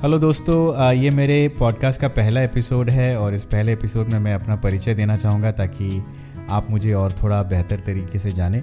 Hello 0.00 0.18
दोस्तों 0.18 0.92
ये 0.92 1.10
मेरे 1.10 1.36
पॉडकास्ट 1.58 2.00
का 2.00 2.08
पहला 2.08 2.42
एपिसोड 2.42 2.90
है 2.90 3.16
और 3.18 3.34
इस 3.34 3.42
पहले 3.44 3.72
एपिसोड 3.72 4.06
में 4.08 4.18
मैं 4.18 4.32
अपना 4.34 4.54
परिचय 4.56 4.94
देना 4.94 5.16
चाहूँगा 5.16 5.50
ताकि 5.52 6.02
आप 6.50 6.70
मुझे 6.70 6.92
और 6.92 7.12
थोड़ा 7.12 7.42
बेहतर 7.42 7.80
तरीके 7.86 8.18
से 8.18 8.32
जानें। 8.32 8.62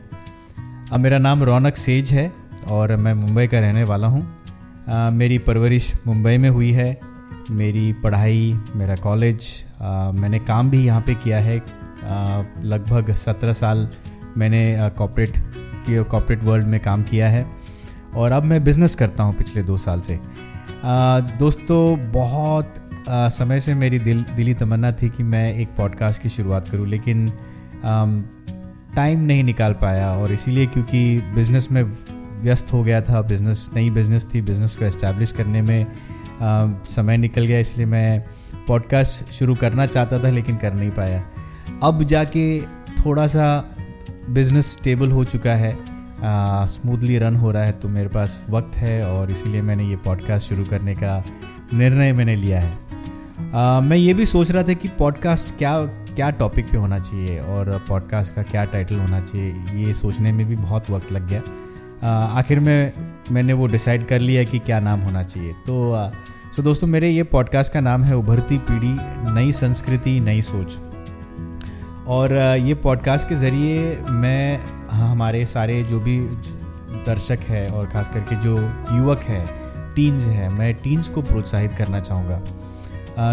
अब 0.91 0.99
मेरा 0.99 1.17
नाम 1.17 1.43
रौनक 1.43 1.75
सेज 1.75 2.11
है 2.11 2.31
और 2.67 2.95
मैं 2.95 3.13
मुंबई 3.13 3.45
का 3.47 3.59
रहने 3.59 3.83
वाला 3.83 4.07
हूँ। 4.07 5.11
मेरी 5.13 5.37
परवरिश 5.39 5.91
मुंबई 6.07 6.37
में 6.37 6.49
हुई 6.49 6.71
है, 6.71 6.89
मेरी 7.51 7.93
पढ़ाई, 7.93 8.59
मेरा 8.75 8.95
कॉलेज 8.95 9.47
मैंने 10.15 10.39
काम 10.39 10.69
भी 10.69 10.85
यहाँ 10.85 11.01
पे 11.01 11.15
किया 11.15 11.39
है। 11.39 11.57
लगभग 12.63 13.13
सत्रह 13.15 13.53
साल 13.53 13.87
मैंने 14.37 14.89
कॉपरेट 14.97 15.37
कॉपरेट 15.89 16.43
वर्ल्ड 16.43 16.67
में 16.67 16.79
काम 16.79 17.03
किया 17.03 17.29
है। 17.29 17.45
और 18.15 18.31
अब 18.31 18.43
मैं 18.43 18.63
बिज़नेस 18.63 18.95
करता 18.95 19.23
हूँ 19.23 19.35
पिछले 19.35 19.63
दो 19.63 19.77
साल 19.77 20.01
से। 20.01 20.19
दोस्तों 21.39 22.11
बहुत 22.11 22.73
समय 23.09 23.59
से 23.59 23.73
मेरी 23.73 23.99
दिल 23.99 24.25
दिली 24.35 24.53
तमन्ना 24.53 24.91
थी 24.91 25.09
कि 25.09 25.23
मैं 25.23 25.53
एक 25.53 25.67
पॉडकास्ट 25.67 26.21
की 26.21 26.29
शुरुआत 26.29 26.69
करूँ 26.69 26.87
लेकिन 26.87 27.29
टाइम 28.95 29.19
नहीं 29.19 29.43
निकाल 29.43 29.73
पाया 29.73 30.11
और 30.11 30.31
इसीलिए 30.31 30.65
क्योंकि 30.65 31.21
बिज़नेस 31.35 31.67
में 31.71 31.83
व्यस्त 32.41 32.73
हो 32.73 32.83
गया 32.83 33.01
था 33.01 33.21
बिज़नेस 33.21 33.69
नई 33.75 33.89
बिज़नेस 33.89 34.27
थी 34.33 34.41
बिज़नेस 34.41 34.75
को 34.75 34.85
इस्टेब्लिश 34.85 35.31
करने 35.31 35.61
में 35.61 35.87
आ, 36.41 36.67
समय 36.87 37.17
निकल 37.17 37.45
गया 37.45 37.59
इसलिए 37.59 37.85
मैं 37.85 38.25
पॉडकास्ट 38.67 39.33
शुरू 39.33 39.55
करना 39.55 39.85
चाहता 39.85 40.19
था 40.19 40.29
लेकिन 40.29 40.55
कर 40.55 40.73
नहीं 40.73 40.91
पाया। 40.91 41.23
अब 41.83 42.03
जाके 42.03 42.61
थोड़ा 43.05 43.27
सा 43.27 43.75
बिज़नेस 44.29 44.73
स्टेबल 44.73 45.11
हो 45.11 45.23
चुका 45.23 45.55
है 45.55 45.86
स्मूथली 46.65 47.17
रन 47.17 47.35
हो 47.35 47.51
रहा 47.51 47.63
है 47.63 47.71
तो 47.71 47.89
मेरे 47.89 48.07
पास 48.07 48.45
वक्त 48.49 48.77
है 48.77 49.09
और 49.09 49.31
इसीलिए 49.31 49.61
मैंने 49.61 49.85
ये 49.85 49.95
पॉडकास्ट 49.95 50.49
शुरू 50.49 50.63
करने 50.65 50.95
का 50.95 51.23
निर्णय 51.73 52.11
मैंने 52.11 52.35
लिया 52.35 52.59
है। 52.59 52.79
आ, 53.53 53.81
मैं 53.81 53.97
ये 53.97 54.13
भी 54.13 54.25
सोच 54.25 54.51
रहा 54.51 54.63
था 54.63 54.73
कि 54.73 54.87
पॉडकास्ट 54.87 55.57
क्या 55.57 55.85
क्या 55.85 56.29
टॉपिक 56.29 56.69
पे 56.71 56.77
होना 56.77 56.99
चाहिए 56.99 57.39
और 57.39 57.85
पॉडकास्ट 57.89 58.35
का 58.35 58.43
क्या 58.43 58.65
टाइटल 58.65 58.95
होना 58.95 59.21
चाहिए 59.21 59.85
ये 59.85 59.93
सोचने 59.93 60.31
में 60.31 60.45
भी 60.47 60.55
बहुत 60.55 60.89
वक्त 60.89 61.11
लग 61.11 61.27
गया। 61.27 61.41
आखिर 62.11 62.59
में 62.59 62.93
मैंने 63.31 63.53
वो 63.53 63.67
डिसाइड 63.67 64.07
कर 64.07 64.19
लिया 64.19 64.43
कि 64.43 64.59
क्या 64.59 64.79
नाम 64.79 64.99
होना 64.99 65.23
चाहिए। 65.23 65.53
तो 65.53 65.93
आ, 65.93 66.09
सो 66.55 66.63
दोस्तों 66.63 66.87
मेरे 66.87 67.09
ये 67.09 67.23
पॉडकास्ट 67.23 67.73
का 67.73 67.81
नाम 67.81 68.03
है 68.03 68.15
उभरती 68.15 68.57
पीढ़ी 68.57 68.97
नई 69.33 69.51
संस्कृति 69.51 70.19
नई 70.19 70.41
सोच। 70.41 70.77
और 72.07 72.57
ये 72.57 72.73
पॉडकास्ट 72.73 73.29
के 73.29 73.35
ज़रिए 73.35 73.97
मैं 74.09 74.59
हमारे 74.91 75.45
सारे 75.45 75.81
जो 75.83 75.99
भी 75.99 76.19
दर्शक 77.05 77.39
है 77.47 77.67
और 77.69 77.85
ख़ास 77.87 78.09
करके 78.09 78.35
जो 78.35 78.55
युवक 78.97 79.19
है 79.23 79.45
टीन्स 79.95 80.25
है 80.25 80.49
मैं 80.49 80.73
टीन्स 80.73 81.09
को 81.09 81.21
प्रोत्साहित 81.21 81.71
करना 81.77 81.99
चाहूँगा। 81.99 82.41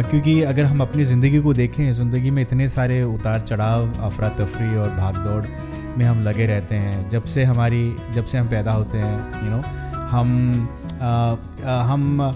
क्योंकि 0.03 0.41
अगर 0.43 0.65
हम 0.65 0.81
अपनी 0.81 1.05
ज़िंदगी 1.05 1.39
को 1.39 1.53
देखें 1.55 1.93
ज़िंदगी 1.93 2.31
में 2.31 2.43
इतने 2.43 2.69
सारे 2.69 3.03
उतार 3.05 3.41
चढ़ाव 3.41 3.89
अफरा 4.03 4.29
तफरी 4.29 4.77
और 4.77 4.91
भाग 4.91 5.17
दौड़ 5.25 5.45
में 5.99 6.05
हम 6.07 6.23
लगे 6.25 6.47
रहते 6.47 6.75
हैं। 6.75 7.09
जब 7.11 7.25
से 7.25 7.45
हमारी 7.45 7.97
जब 8.15 8.25
से 8.25 8.39
हम 8.39 8.49
पैदा 8.49 8.73
होते 8.73 8.99
हैं 8.99 9.17
यू 9.17 9.41
you 9.41 9.51
नो 9.51 9.57
know, 9.57 9.67
हम 10.11 10.69
आ, 11.03 11.37
हम 11.83 12.33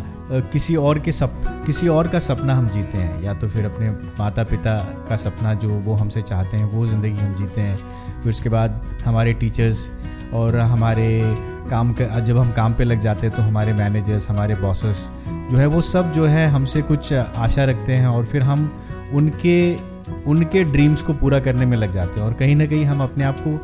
किसी 0.53 0.77
और 0.77 0.99
के 0.99 1.13
सप 1.13 1.58
किसी 1.69 1.89
और 1.89 2.09
का 2.09 2.19
सपना 2.19 2.55
हम 2.55 2.69
जीते 2.69 2.99
हैं, 2.99 3.23
या 3.23 3.33
तो 3.35 3.49
फिर 3.49 3.65
अपने 3.65 3.91
माता 4.19 4.43
पिता 4.45 4.77
का 5.09 5.17
सपना 5.17 5.53
जो 5.55 5.69
वो 5.69 5.95
हमसे 5.95 6.23
चाहते 6.23 6.57
हैं, 6.57 6.65
वो 6.65 6.87
ज़िंदगी 6.87 7.11
हम 7.11 7.35
जीते 7.35 7.61
हैं। 7.61 7.77
फिर 8.23 8.31
उसके 8.31 8.49
बाद 8.49 8.81
हमारे 9.05 9.33
टीचर्स 9.35 9.91
और 10.35 10.57
हमारे 10.57 11.09
काम 11.71 11.93
का, 11.93 12.19
जब 12.21 12.39
हम 12.39 12.53
काम 12.53 12.75
पे 12.75 12.85
लग 12.85 13.01
जाते 13.01 13.27
हैं 13.27 13.37
तो 13.37 13.43
हमारे 13.43 13.73
मैनेजर्स 13.73 14.29
हमारे 14.31 14.55
बॉसेस 14.55 15.09
जो 15.29 15.57
है, 15.57 15.67
वो 15.67 15.81
सब 15.83 16.13
जो 16.13 16.27
है, 16.27 16.49
हमसे 16.49 16.83
कुछ 16.83 17.13
आशा 17.13 17.65
रखते 17.65 17.93
हैं 17.93 18.07
और 18.07 18.25
फिर 18.25 18.43
हम 18.43 18.71
उनके 19.15 19.59
उनके 20.27 20.65
ड्रीम्स 20.65 21.03
को 21.03 21.13
पूरा 21.15 21.39
करने 21.41 21.67
में 21.67 21.77
लग 21.77 21.91
जाते 21.93 22.21
हैं। 22.21 22.27
और 22.27 22.35
कहीं 22.35 22.57
ना 22.57 22.67
कहीं 22.67 22.85
हम 22.85 23.03
अपने 23.03 23.25
आप 23.25 23.41
को, 23.47 23.57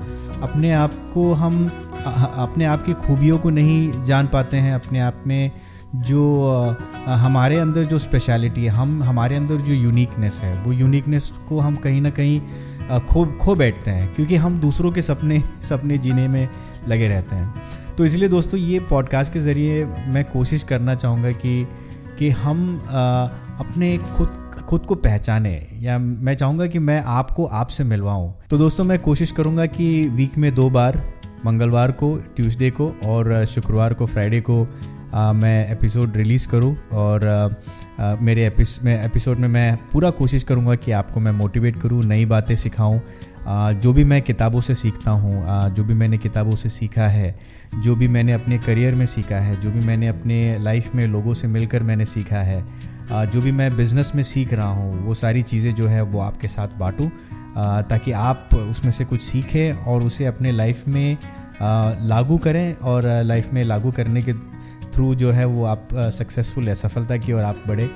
अपने 0.42 0.72
आप 0.74 0.94
को 1.14 1.32
हम, 1.34 1.64
अपने 2.04 2.64
आप 2.64 2.84
की 2.84 2.92
खूबियों 3.04 3.38
को 3.38 3.50
नहीं 3.50 4.04
जान 4.04 4.26
पाते 4.26 4.56
हैं, 4.56 4.74
अपने 4.74 5.00
आप 5.00 5.22
में 5.26 5.50
जो 5.94 6.76
हमारे 7.06 7.58
अंदर 7.58 7.84
जो 7.84 7.98
स्पेशलिटी 7.98 8.64
है 8.64 8.68
हम 8.68 9.02
हमारे 9.02 9.36
अंदर 9.36 9.56
जो 9.56 9.74
यूनिकनेस 9.74 10.40
है 10.42 10.62
वो 10.62 10.72
यूनिकनेस 10.72 11.32
को 11.48 11.60
हम 11.60 11.76
कहीं 11.76 12.00
ना 12.02 12.10
कहीं 12.10 12.40
खो 13.00 13.24
खो 13.26 13.54
बैठते 13.54 13.90
हैं 13.90 14.14
क्योंकि 14.14 14.36
हम 14.36 14.60
दूसरों 14.60 14.92
के 14.92 15.02
सपने 15.02 15.42
सपने 15.62 15.98
जीने 15.98 16.28
में 16.28 16.48
लगे 16.88 17.08
रहते 17.08 17.36
हैं। 17.36 17.54
तो 17.98 18.04
इसलिए 18.04 18.28
दोस्तों 18.28 18.60
ये 18.60 18.78
पॉडकास्ट 18.80 19.32
के 19.32 19.40
ज़रिए 19.40 19.84
मैं 19.84 20.24
कोशिश 20.24 20.62
करना 20.62 20.94
चाहूँगा 20.94 21.32
कि 21.32 21.68
कि 22.18 22.30
हम 22.30 22.84
आ, 22.88 23.24
अपने 23.60 23.98
खुद 23.98 24.40
खुद 24.68 24.80
को 24.80 24.94
पहचाने 24.94 25.68
या 25.74 25.98
मैं 25.98 26.34
चाहूँगा 26.34 26.66
कि 26.66 26.78
मैं 26.78 27.02
आपको 27.04 27.44
आपसे 27.44 27.84
मिलवाऊँ। 27.84 28.34
तो 28.50 28.58
दोस्तों 28.58 28.84
मैं 28.84 28.98
कोशिश 28.98 29.32
करूँगा 29.32 29.66
कि 29.66 30.08
वीक 30.08 30.38
में 30.38 30.54
दो 30.54 30.70
बार 30.70 31.02
मंगलवार 31.46 31.92
को 31.92 32.16
ट्यूसडे 32.36 32.70
को 32.70 32.88
और 33.04 33.44
शुक्रवार 33.46 33.94
को 33.94 34.06
फ्राइडे 34.06 34.40
को 34.40 34.66
आ, 35.14 35.32
मैं 35.32 35.72
एपिसोड 35.72 36.16
रिलीज़ 36.16 36.48
करूँ 36.48 36.76
और 36.92 37.26
आ, 37.26 37.48
आ, 38.04 38.16
मेरे 38.20 38.46
एपिस 38.46 38.82
में 38.82 39.04
एपिसोड 39.04 39.38
में 39.38 39.48
मैं 39.48 39.76
पूरा 39.92 40.10
कोशिश 40.10 40.42
करूँगा 40.42 40.74
कि 40.74 40.92
आपको 40.92 41.20
मैं 41.20 41.32
मोटिवेट 41.32 41.80
करूँ 41.82 42.04
नई 42.04 42.24
बातें 42.24 42.56
सिखाऊँ। 42.56 43.00
जो 43.80 43.92
भी 43.92 44.04
मैं 44.04 44.22
किताबों 44.22 44.60
से 44.60 44.74
सीखता 44.74 45.10
हूँ 45.10 45.44
जो 45.74 45.84
भी 45.84 45.94
मैंने 45.94 46.18
किताबों 46.18 46.56
से 46.56 46.68
सीखा 46.68 47.08
है 47.08 47.38
जो 47.80 47.96
भी 47.96 48.08
मैंने 48.08 48.32
अपने 48.32 48.58
करियर 48.58 48.94
में 48.94 49.06
सीखा 49.06 49.36
है 49.36 49.60
जो 49.60 49.70
भी 49.70 49.80
मैंने 49.80 50.08
अपने 50.08 50.58
लाइफ 50.58 50.94
में 50.94 51.06
लोगों 51.06 51.34
से 51.34 51.48
मिलकर 51.48 51.82
मैंने 51.82 52.04
सीखा 52.04 52.38
है 52.38 52.64
जो 53.12 53.40
भी 53.40 53.52
मैं 53.52 53.76
बिज़नेस 53.76 54.12
में 54.14 54.22
सीख 54.22 54.52
रहा 54.52 54.68
हूँ 54.68 55.06
वो 55.06 55.14
सारी 55.14 55.42
चीज़ें 55.42 55.74
जो 55.74 55.86
है 55.86 56.02
वो 56.02 56.20
आपके 56.20 56.48
साथ 56.48 56.68
बांटूँ 56.68 57.10
ताकि 57.90 58.12
आप 58.12 58.48
उसमें 58.54 58.92
से 58.92 59.04
कुछ 59.04 59.22
सीखें 59.22 59.72
और 59.72 60.04
उसे 60.04 60.24
अपने 60.24 60.52
लाइफ 60.52 60.88
में 60.88 61.18
लागू 62.02 62.38
करें 62.38 62.76
और 62.76 63.22
लाइफ 63.22 63.52
में 63.52 63.64
लागू 63.64 63.90
करने 63.90 64.22
के 64.22 64.53
थ्रू 64.94 65.14
जो 65.14 65.30
है 65.32 65.44
वो 65.46 65.64
आप 65.66 65.88
सक्सेसफुल 66.12 66.68
है 66.68 66.74
सफलता 66.74 67.16
की 67.16 67.32
और 67.32 67.42
आप 67.44 67.62
बढ़े। 67.68 67.88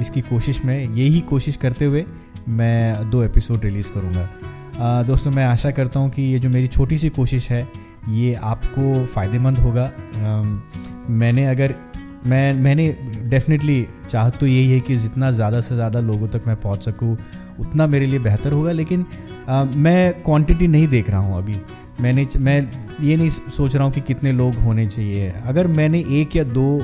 इसकी 0.00 0.20
कोशिश 0.22 0.64
में 0.64 0.78
यही 0.78 1.20
कोशिश 1.28 1.56
करते 1.56 1.84
हुए 1.84 2.04
मैं 2.50 3.10
दो 3.10 3.22
एपिसोड 3.22 3.64
रिलीज़ 3.64 3.90
करूँगा। 3.92 5.02
दोस्तों 5.02 5.30
मैं 5.30 5.44
आशा 5.44 5.70
करता 5.70 6.00
हूँ 6.00 6.10
कि 6.10 6.22
ये 6.22 6.38
जो 6.38 6.48
मेरी 6.48 6.66
छोटी 6.68 6.98
सी 6.98 7.08
कोशिश 7.10 7.50
है 7.50 7.66
ये 8.08 8.34
आपको 8.34 9.04
फ़ायदेमंद 9.06 9.58
होगा। 9.58 9.90
मैंने 11.10 11.46
अगर 11.46 11.74
मैं 12.26 12.52
मैंने 12.54 12.88
डेफिनेटली 13.24 13.86
चाहत 14.10 14.36
तो 14.36 14.46
यही 14.46 14.70
है 14.70 14.80
कि 14.80 14.96
जितना 14.96 15.30
ज़्यादा 15.30 15.60
से 15.60 15.74
ज़्यादा 15.74 16.00
लोगों 16.00 16.28
तक 16.28 16.44
मैं 16.46 16.56
पहुँच 16.56 16.84
सकूँ 16.84 17.16
उतना 17.60 17.86
मेरे 17.86 18.06
लिए 18.06 18.18
बेहतर 18.18 18.52
होगा 18.52 18.72
लेकिन 18.72 19.04
आ, 19.48 19.64
मैं 19.64 20.22
क्वांटिटी 20.22 20.68
नहीं 20.68 20.88
देख 20.88 21.10
रहा 21.10 21.20
हूँ 21.20 21.36
अभी। 21.38 21.54
मैंने 22.00 22.26
मैं 22.38 22.60
ये 23.00 23.16
नहीं 23.16 23.28
सोच 23.28 23.74
रहा 23.76 23.84
हूँ 23.84 23.92
कि 23.92 24.00
कितने 24.00 24.32
लोग 24.32 24.54
होने 24.56 24.86
चाहिए। 24.86 25.32
अगर 25.46 25.66
मैंने 25.66 26.04
एक 26.20 26.36
या 26.36 26.44
दो 26.44 26.82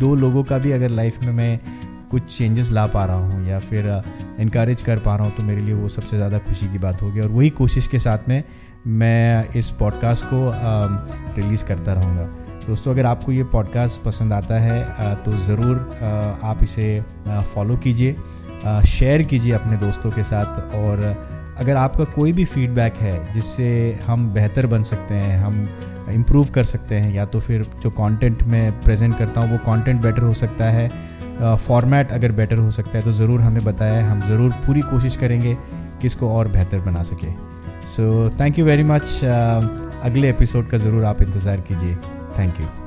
दो 0.00 0.14
लोगों 0.14 0.42
का 0.44 0.58
भी 0.58 0.72
अगर 0.72 0.90
लाइफ 0.90 1.22
में 1.22 1.32
मैं 1.32 1.60
कुछ 2.10 2.36
चेंजेस 2.36 2.70
ला 2.70 2.86
पा 2.86 3.04
रहा 3.04 3.16
हूँ 3.16 3.46
या 3.48 3.58
फिर 3.58 3.88
इनक्रेज 4.40 4.82
कर 4.82 4.98
पा 4.98 5.16
रहा 5.16 5.26
हूँ 5.26 5.34
तो 5.36 5.42
मेरे 5.42 5.60
लिए 5.60 5.74
वो 5.74 5.88
सबसे 5.88 6.16
ज़्यादा 6.16 6.38
खुशी 6.38 6.66
की 6.66 6.78
बात 6.78 7.02
होगी। 7.02 7.20
और 7.20 7.28
वही 7.28 7.50
कोशिश 7.52 7.86
के 7.86 7.98
साथ 7.98 8.28
में 8.28 8.42
मैं 8.86 9.48
इस 9.56 9.70
पॉडकास्ट 9.70 10.24
को 10.24 10.50
रिलीज़ 11.36 11.64
करता 11.64 11.92
रहूँगा। 11.92 12.24
दोस्तों, 12.66 12.92
अगर 12.92 13.06
आपको 13.06 13.32
ये 13.32 13.44
पॉडकास्ट 13.44 14.02
पसंद 14.02 14.32
आता 14.32 14.58
है 14.60 15.14
तो 15.24 15.32
ज़रूर 15.38 15.76
आप 16.42 16.62
इसे 16.62 17.00
फॉलो 17.54 17.76
कीजिए 17.76 18.16
शेयर 18.88 19.22
कीजिए 19.22 19.52
अपने 19.52 19.76
दोस्तों 19.76 20.10
के 20.10 20.22
साथ 20.24 20.74
और 20.74 21.00
अगर 21.58 21.76
आपका 21.76 22.04
कोई 22.12 22.32
भी 22.32 22.44
फीडबैक 22.46 22.94
है 22.96 23.32
जिससे 23.34 23.66
हम 24.06 24.28
बेहतर 24.34 24.66
बन 24.66 24.82
सकते 24.84 25.14
हैं, 25.14 25.38
हम 25.38 25.68
इम्प्रूव 26.10 26.48
कर 26.54 26.64
सकते 26.64 26.94
हैं, 26.94 27.12
या 27.14 27.24
तो 27.26 27.40
फिर 27.40 27.66
जो 27.82 27.90
कंटेंट 27.92 28.42
मैं 28.44 28.70
प्रेजेंट 28.82 29.16
करता 29.18 29.40
हूँ 29.40 29.50
वो 29.50 29.58
कंटेंट 29.66 30.02
बेटर 30.02 30.22
हो 30.22 30.32
सकता 30.34 30.70
है 30.70 30.88
फॉर्मेट 31.58 32.12
अगर 32.12 32.32
बेटर 32.32 32.56
हो 32.56 32.70
सकता 32.70 32.98
है 32.98 33.04
तो 33.04 33.12
ज़रूर 33.12 33.40
हमें 33.40 33.64
बताएँ। 33.64 34.02
हम 34.02 34.20
ज़रूर 34.28 34.50
पूरी 34.66 34.80
कोशिश 34.82 35.16
करेंगे 35.16 35.54
कि 35.54 36.06
इसको 36.06 36.28
और 36.30 36.48
बेहतर 36.48 36.80
बना 36.82 37.02
सके। 37.02 37.32
So 37.88 38.30
thank 38.40 38.58
you 38.58 38.64
very 38.64 38.84
much 38.84 39.20
अगले 39.24 40.30
एपिसोड 40.30 40.70
का 40.70 40.78
ज़रूर 40.78 41.04
आप 41.04 41.22
इंतज़ार 41.22 41.60
कीजिए। 41.60 41.94
Thank 42.38 42.60
you 42.60 42.83